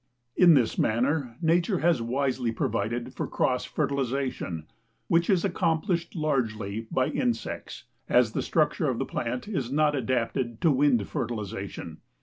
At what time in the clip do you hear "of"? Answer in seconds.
8.89-8.97